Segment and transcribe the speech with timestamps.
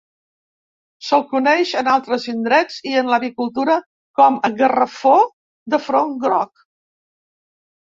[1.09, 3.77] Se'l coneix en altres indrets i en l'avicultura
[4.21, 5.15] com a garrafó
[5.77, 6.67] de front groc.